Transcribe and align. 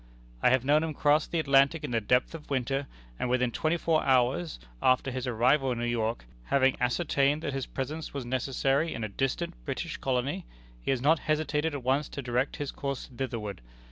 I 0.41 0.49
have 0.49 0.65
known 0.65 0.81
him 0.83 0.95
cross 0.95 1.27
the 1.27 1.37
Atlantic 1.37 1.83
in 1.83 1.91
the 1.91 2.01
depth 2.01 2.33
of 2.33 2.49
winter, 2.49 2.87
and, 3.19 3.29
within 3.29 3.51
twenty 3.51 3.77
four 3.77 4.03
hours 4.03 4.59
after 4.81 5.11
his 5.11 5.27
arrival 5.27 5.71
in 5.71 5.77
New 5.77 5.85
York, 5.85 6.25
having 6.45 6.75
ascertained 6.81 7.43
that 7.43 7.53
his 7.53 7.67
presence 7.67 8.11
was 8.11 8.25
necessary 8.25 8.95
in 8.95 9.03
a 9.03 9.07
distant 9.07 9.53
British 9.63 9.97
colony, 9.97 10.43
he 10.81 10.89
has 10.89 11.03
not 11.03 11.19
hesitated 11.29 11.75
at 11.75 11.83
once 11.83 12.09
to 12.09 12.23
direct 12.23 12.55
his 12.55 12.71
course 12.71 13.11
thitherward. 13.15 13.61